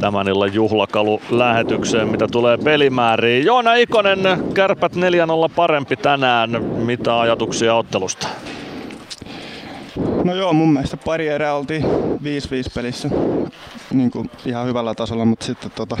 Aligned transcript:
tämän 0.00 0.28
illan 0.28 0.54
juhlakalu 0.54 1.20
lähetykseen, 1.30 2.08
mitä 2.08 2.26
tulee 2.32 2.58
pelimääriin. 2.58 3.44
Joona 3.44 3.74
Ikonen, 3.74 4.18
kärpät 4.54 4.92
4-0 4.96 4.98
parempi 5.56 5.96
tänään. 5.96 6.64
Mitä 6.64 7.20
ajatuksia 7.20 7.74
ottelusta? 7.74 8.28
No 10.24 10.34
joo, 10.34 10.52
mun 10.52 10.72
mielestä 10.72 10.96
pari 10.96 11.28
erää 11.28 11.54
oltiin 11.54 11.82
5-5 11.82 11.86
pelissä 12.74 13.08
niin 13.90 14.10
kuin 14.10 14.30
ihan 14.46 14.66
hyvällä 14.66 14.94
tasolla, 14.94 15.24
mutta 15.24 15.46
sitten 15.46 15.70
tota, 15.70 15.96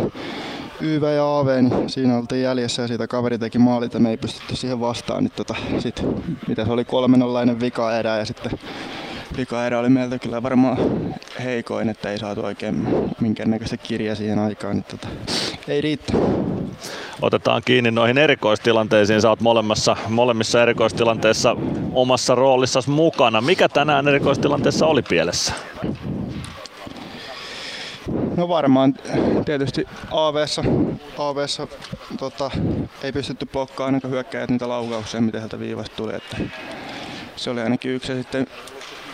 YV 0.80 1.02
ja 1.02 1.38
AV, 1.38 1.62
niin 1.62 1.90
siinä 1.90 2.18
oltiin 2.18 2.42
jäljessä 2.42 2.82
ja 2.82 2.88
siitä 2.88 3.06
kaveri 3.06 3.38
teki 3.38 3.58
maalit 3.58 3.94
ja 3.94 4.00
me 4.00 4.10
ei 4.10 4.16
pystytty 4.16 4.56
siihen 4.56 4.80
vastaan. 4.80 5.24
Niin 5.24 5.32
tota, 5.36 5.54
sit, 5.78 6.04
mitä 6.48 6.64
se 6.64 6.72
oli 6.72 6.84
kolmenollainen 6.84 7.60
vika 7.60 7.96
erä 7.96 8.18
ja 8.18 8.24
sitten 8.24 8.52
vika 9.36 9.56
oli 9.78 9.88
meiltä 9.88 10.18
kyllä 10.18 10.42
varmaan 10.42 10.78
heikoin, 11.44 11.88
että 11.88 12.10
ei 12.10 12.18
saatu 12.18 12.44
oikein 12.44 12.88
minkäännäköistä 13.20 13.76
kirjaa 13.76 14.14
siihen 14.14 14.38
aikaan. 14.38 14.74
Niin 14.74 14.84
tota, 14.84 15.08
ei 15.68 15.80
riittä. 15.80 16.12
Otetaan 17.22 17.62
kiinni 17.64 17.90
noihin 17.90 18.18
erikoistilanteisiin. 18.18 19.20
Sä 19.20 19.28
oot 19.28 19.40
molemmissa, 19.40 19.96
molemmissa 20.08 20.62
erikoistilanteissa 20.62 21.56
omassa 21.92 22.34
roolissasi 22.34 22.90
mukana. 22.90 23.40
Mikä 23.40 23.68
tänään 23.68 24.08
erikoistilanteessa 24.08 24.86
oli 24.86 25.02
pielessä? 25.02 25.52
No 28.36 28.48
varmaan 28.48 28.94
tietysti 29.44 29.86
AVssa, 30.10 30.64
AVssa 31.18 31.66
tota, 32.18 32.50
ei 33.02 33.12
pystytty 33.12 33.46
blokkaamaan 33.46 33.94
ainakaan 33.94 34.12
hyökkäjät 34.12 34.50
niitä 34.50 34.68
laukauksia, 34.68 35.20
mitä 35.20 35.38
sieltä 35.38 35.60
viivasta 35.60 35.96
tuli. 35.96 36.14
Että 36.14 36.36
se 37.36 37.50
oli 37.50 37.60
ainakin 37.60 37.90
yksi 37.90 38.12
ja 38.12 38.18
sitten 38.18 38.46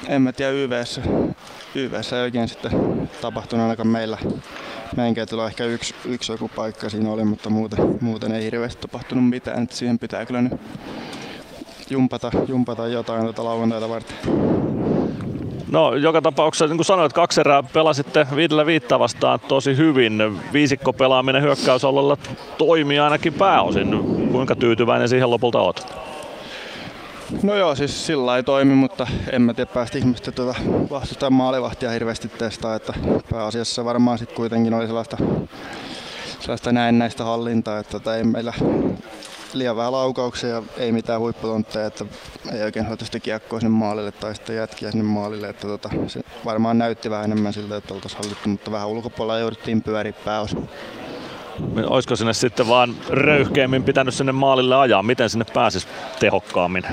en 0.08 0.22
mä 0.22 0.32
tiedä 0.32 0.52
YVssä, 0.52 1.02
YVssä 1.74 2.16
ei 2.16 2.22
oikein 2.22 2.48
sitten 2.48 2.72
tapahtunut 3.20 3.62
ainakaan 3.62 3.88
meillä. 3.88 4.18
Meidän 4.96 5.14
kentällä 5.14 5.46
ehkä 5.46 5.64
yksi, 5.64 5.94
yksi 6.04 6.32
joku 6.32 6.50
paikka 6.56 6.88
siinä 6.88 7.10
oli, 7.10 7.24
mutta 7.24 7.50
muuten, 7.50 7.98
muuten 8.00 8.32
ei 8.32 8.44
hirveästi 8.44 8.82
tapahtunut 8.82 9.28
mitään. 9.28 9.62
Että 9.62 9.76
siihen 9.76 9.98
pitää 9.98 10.26
kyllä 10.26 10.42
nyt 10.42 10.52
jumpata, 11.90 12.30
jumpata 12.48 12.88
jotain 12.88 13.22
tuota 13.22 13.44
lauantaita 13.44 13.88
varten. 13.88 14.16
No 15.70 15.94
joka 15.94 16.22
tapauksessa, 16.22 16.66
niin 16.66 16.76
kuin 16.76 16.84
sanoit, 16.84 17.12
kaksi 17.12 17.40
erää 17.40 17.62
pelasitte 17.62 18.26
viidellä 18.36 18.66
viittä 18.66 18.98
vastaan 18.98 19.40
tosi 19.40 19.76
hyvin. 19.76 20.40
Viisikko 20.52 20.92
pelaaminen 20.92 21.42
hyökkäysalueella 21.42 22.16
toimii 22.58 22.98
ainakin 22.98 23.34
pääosin. 23.34 24.00
Kuinka 24.32 24.56
tyytyväinen 24.56 25.08
siihen 25.08 25.30
lopulta 25.30 25.60
oot? 25.60 25.86
No 27.42 27.54
joo, 27.54 27.74
siis 27.74 28.06
sillä 28.06 28.36
ei 28.36 28.42
toimi, 28.42 28.74
mutta 28.74 29.06
en 29.32 29.42
mä 29.42 29.54
tiedä 29.54 29.70
päästä 29.74 29.98
ihmistä 29.98 30.32
tuota 30.32 30.54
vastustajan 30.90 31.32
maalivahtia 31.32 31.90
hirveästi 31.90 32.28
testaa, 32.28 32.74
että 32.74 32.94
pääasiassa 33.30 33.84
varmaan 33.84 34.18
sitten 34.18 34.36
kuitenkin 34.36 34.74
oli 34.74 34.86
sellaista, 34.86 35.16
sellaista 36.40 36.72
näennäistä 36.72 37.24
hallintaa, 37.24 37.78
että 37.78 37.92
tota 37.92 38.16
ei 38.16 38.24
meillä 38.24 38.52
liian 39.54 39.76
vähän 39.76 39.92
laukauksia 39.92 40.48
ja 40.48 40.62
ei 40.76 40.92
mitään 40.92 41.20
huipputontteja, 41.20 41.86
että 41.86 42.04
ei 42.52 42.62
oikein 42.62 42.86
saatu 42.86 43.04
sitä 43.04 43.20
kiekkoa 43.20 43.60
sinne 43.60 43.78
maalille 43.78 44.12
tai 44.12 44.34
sitten 44.34 44.56
jätkiä 44.56 44.90
sinne 44.90 45.04
maalille. 45.04 45.48
Että 45.48 45.66
tota, 45.68 45.90
se 46.06 46.20
varmaan 46.44 46.78
näytti 46.78 47.10
vähän 47.10 47.24
enemmän 47.24 47.52
siltä, 47.52 47.76
että 47.76 47.94
oltaisiin 47.94 48.22
hallittu, 48.22 48.48
mutta 48.48 48.70
vähän 48.70 48.88
ulkopuolella 48.88 49.38
jouduttiin 49.38 49.82
pyöriä 49.82 50.12
pääosin. 50.12 50.68
Olisiko 51.86 52.16
sinne 52.16 52.32
sitten 52.32 52.68
vaan 52.68 52.94
röyhkeämmin 53.10 53.82
pitänyt 53.82 54.14
sinne 54.14 54.32
maalille 54.32 54.76
ajaa? 54.76 55.02
Miten 55.02 55.30
sinne 55.30 55.44
pääsisi 55.54 55.86
tehokkaammin? 56.20 56.84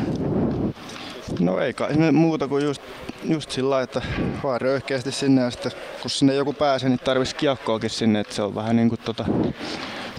No 1.40 1.60
ei 1.60 1.74
kai 1.74 2.12
muuta 2.12 2.48
kuin 2.48 2.66
just, 2.66 2.82
just 3.24 3.52
sillä 3.52 3.82
että 3.82 4.02
vaan 4.44 4.62
röyhkeästi 4.62 5.12
sinne 5.12 5.42
ja 5.42 5.52
sitten 5.52 5.72
kun 6.02 6.12
sinne 6.12 6.34
joku 6.34 6.54
pääsee, 6.54 6.90
niin 6.90 7.00
tarvitsisi 7.00 7.36
kiekkoakin 7.36 7.90
sinne, 7.90 8.20
että 8.20 8.34
se 8.36 8.42
on 8.42 8.56
vähän 8.56 8.76
niin 8.76 8.90
kuin 8.90 9.02
tota, 9.06 9.26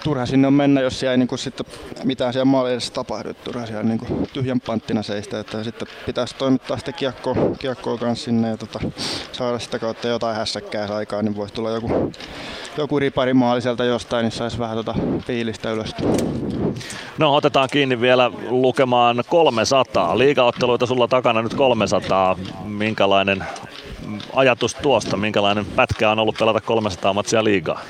turha 0.04 0.26
sinne 0.26 0.46
on 0.46 0.52
mennä, 0.54 0.80
jos 0.80 1.00
siellä 1.00 1.12
ei 1.12 1.18
niin 1.18 1.28
kuin 1.28 1.38
sitten 1.38 1.66
mitään 2.04 2.32
siellä 2.32 2.44
maalin 2.44 2.72
edessä 2.72 2.92
tapahdu. 2.92 3.34
Turha 3.34 3.66
siellä 3.66 3.82
niin 3.82 3.98
kuin 3.98 4.28
tyhjän 4.32 4.60
panttina 4.60 5.02
seistä. 5.02 5.40
Että 5.40 5.64
sitten 5.64 5.88
pitäisi 6.06 6.36
toimittaa 6.36 6.78
sitä 6.78 6.92
kiekkoa, 6.92 7.34
kiekkoa 7.58 7.98
kanssa 7.98 8.24
sinne 8.24 8.48
ja 8.48 8.56
tota, 8.56 8.80
saada 9.32 9.58
sitä 9.58 9.78
kautta 9.78 10.08
jotain 10.08 10.36
hässäkkää 10.36 10.94
aikaan, 10.94 11.24
niin 11.24 11.36
voisi 11.36 11.54
tulla 11.54 11.70
joku, 11.70 12.12
joku 12.76 12.98
ripari 12.98 13.34
maali 13.34 13.62
sieltä 13.62 13.84
jostain, 13.84 14.24
niin 14.24 14.32
saisi 14.32 14.58
vähän 14.58 14.76
tota 14.76 14.94
fiilistä 15.26 15.70
ylös. 15.70 15.94
No 17.18 17.34
otetaan 17.34 17.68
kiinni 17.72 18.00
vielä 18.00 18.30
lukemaan 18.48 19.22
300. 19.28 20.18
Liigaotteluita 20.18 20.86
sulla 20.86 21.08
takana 21.08 21.42
nyt 21.42 21.54
300. 21.54 22.36
Minkälainen 22.64 23.44
ajatus 24.34 24.74
tuosta, 24.74 25.16
minkälainen 25.16 25.66
pätkä 25.66 26.10
on 26.10 26.18
ollut 26.18 26.36
pelata 26.38 26.60
300 26.60 27.12
matsia 27.12 27.44
liigaa? 27.44 27.80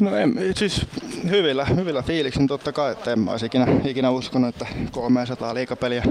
No 0.00 0.16
en, 0.16 0.34
siis 0.54 0.86
hyvillä, 1.30 1.64
hyvillä 1.64 2.02
fiiliksin 2.02 2.46
totta 2.46 2.72
kai, 2.72 2.92
että 2.92 3.12
en 3.12 3.18
mä 3.18 3.30
olisi 3.30 3.46
ikinä, 3.46 3.66
ikinä 3.84 4.10
uskonut, 4.10 4.48
että 4.48 4.66
300 4.90 5.54
liikapeliä 5.54 6.02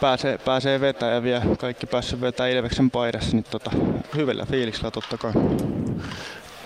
pääsee, 0.00 0.38
pääsee 0.38 0.80
vetämään 0.80 1.14
ja 1.14 1.22
vielä 1.22 1.42
kaikki 1.58 1.86
päässyt 1.86 2.20
vetämään 2.20 2.56
Ilveksen 2.56 2.90
paidassa, 2.90 3.36
niin 3.36 3.44
tota, 3.50 3.70
hyvillä 4.16 4.46
fiiliksillä 4.46 4.90
totta 4.90 5.18
kai. 5.18 5.32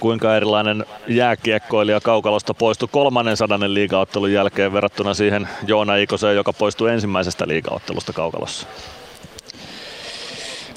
Kuinka 0.01 0.37
erilainen 0.37 0.85
jääkiekkoilija 1.09 2.01
Kaukalosta 2.01 2.55
poistui 2.55 2.89
kolmannen 2.93 3.37
sadannen 3.37 3.75
liigaottelun 3.75 4.33
jälkeen 4.33 4.73
verrattuna 4.73 5.15
siihen 5.15 5.49
Joona 5.67 5.97
Ikoseen, 5.97 6.37
joka 6.37 6.53
poistui 6.53 6.91
ensimmäisestä 6.91 7.49
liigaottelusta 7.49 8.13
Kaukalossa? 8.13 8.67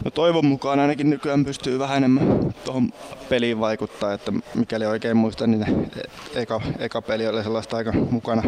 No 0.06 0.12
toivon 0.12 0.46
mukaan 0.46 0.80
ainakin 0.80 1.10
nykyään 1.10 1.46
pystyy 1.46 1.80
vähän 1.80 1.98
enemmän 1.98 2.54
tuohon 2.66 2.94
peliin 3.30 3.60
vaikuttaa, 3.60 4.14
että 4.14 4.32
mikäli 4.56 4.86
oikein 4.86 5.18
muistan, 5.18 5.52
niin 5.52 5.92
eka, 6.36 6.62
eka 6.80 7.02
peli 7.02 7.28
oli 7.28 7.44
sellaista 7.44 7.78
aika 7.78 7.92
mukana, 7.92 8.44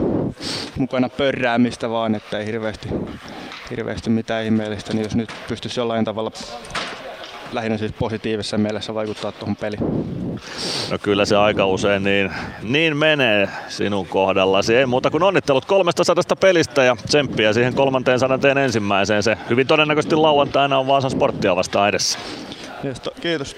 mukana 0.76 1.10
pörräämistä 1.10 1.90
vaan, 1.90 2.16
että 2.16 2.40
ei 2.40 2.46
hirveästi, 2.46 2.90
hirveästi 3.70 4.10
mitään 4.10 4.46
ihmeellistä, 4.46 4.94
niin 4.94 5.04
jos 5.04 5.16
nyt 5.16 5.30
pystyisi 5.48 5.80
jollain 5.80 6.06
tavalla 6.06 6.32
lähinnä 7.52 7.78
siis 7.78 7.92
positiivisessa 7.92 8.58
mielessä 8.58 8.94
vaikuttaa 8.94 9.32
tuohon 9.32 9.56
peliin. 9.56 9.82
No 10.92 10.98
kyllä 11.04 11.26
se 11.26 11.36
aika 11.36 11.66
usein 11.66 12.04
niin, 12.04 12.32
niin 12.64 12.98
menee 12.98 13.50
sinun 13.68 14.08
kohdallasi. 14.08 14.76
Ei 14.76 14.86
muuta 14.86 15.12
kuin 15.12 15.24
onnittelut 15.24 15.66
300 15.66 16.16
pelistä 16.40 16.84
ja 16.84 16.96
tsemppiä 17.08 17.54
siihen 17.54 17.74
kolmanteen 17.74 18.20
sadanteen 18.20 18.58
ensimmäiseen. 18.58 19.24
Se 19.24 19.38
hyvin 19.50 19.68
todennäköisesti 19.68 20.16
lauantaina 20.16 20.80
on 20.80 20.88
Vaasan 20.88 21.12
sporttia 21.12 21.56
vastaan 21.56 21.90
edessä. 21.90 22.20
Kiitos. 23.22 23.56